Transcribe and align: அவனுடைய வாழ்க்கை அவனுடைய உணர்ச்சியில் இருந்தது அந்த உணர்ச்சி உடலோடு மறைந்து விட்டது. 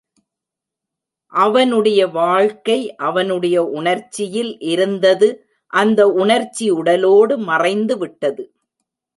அவனுடைய 1.33 2.07
வாழ்க்கை 2.07 2.77
அவனுடைய 3.01 3.57
உணர்ச்சியில் 3.73 4.51
இருந்தது 4.59 5.29
அந்த 5.73 6.07
உணர்ச்சி 6.07 6.67
உடலோடு 6.71 7.37
மறைந்து 7.51 7.97
விட்டது. 7.97 8.45